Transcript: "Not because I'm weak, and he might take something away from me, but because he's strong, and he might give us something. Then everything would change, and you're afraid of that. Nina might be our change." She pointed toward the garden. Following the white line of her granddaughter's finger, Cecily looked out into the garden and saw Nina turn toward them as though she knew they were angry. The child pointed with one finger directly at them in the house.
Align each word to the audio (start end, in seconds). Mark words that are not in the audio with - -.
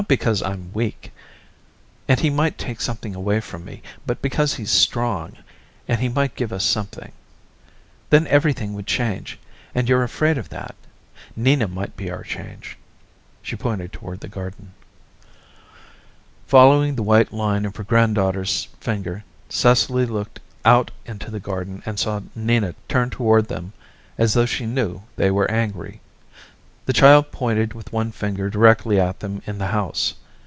"Not 0.01 0.07
because 0.07 0.41
I'm 0.41 0.73
weak, 0.73 1.11
and 2.07 2.19
he 2.19 2.31
might 2.31 2.57
take 2.57 2.81
something 2.81 3.13
away 3.13 3.39
from 3.39 3.63
me, 3.63 3.83
but 4.03 4.19
because 4.19 4.55
he's 4.55 4.71
strong, 4.71 5.33
and 5.87 5.99
he 6.01 6.09
might 6.09 6.35
give 6.35 6.51
us 6.51 6.63
something. 6.65 7.11
Then 8.09 8.25
everything 8.25 8.73
would 8.73 8.87
change, 8.87 9.37
and 9.75 9.87
you're 9.87 10.01
afraid 10.01 10.39
of 10.39 10.49
that. 10.49 10.73
Nina 11.35 11.67
might 11.67 11.95
be 11.95 12.09
our 12.09 12.23
change." 12.23 12.79
She 13.43 13.55
pointed 13.55 13.93
toward 13.93 14.21
the 14.21 14.27
garden. 14.27 14.73
Following 16.47 16.95
the 16.95 17.03
white 17.03 17.31
line 17.31 17.63
of 17.63 17.75
her 17.75 17.83
granddaughter's 17.83 18.69
finger, 18.79 19.23
Cecily 19.49 20.07
looked 20.07 20.39
out 20.65 20.89
into 21.05 21.29
the 21.29 21.39
garden 21.39 21.83
and 21.85 21.99
saw 21.99 22.21
Nina 22.35 22.73
turn 22.89 23.11
toward 23.11 23.47
them 23.49 23.71
as 24.17 24.33
though 24.33 24.47
she 24.47 24.65
knew 24.65 25.03
they 25.15 25.29
were 25.29 25.49
angry. 25.51 26.01
The 26.87 26.93
child 26.93 27.31
pointed 27.31 27.75
with 27.75 27.93
one 27.93 28.11
finger 28.11 28.49
directly 28.49 28.99
at 28.99 29.19
them 29.19 29.43
in 29.45 29.59
the 29.59 29.67
house. 29.67 30.15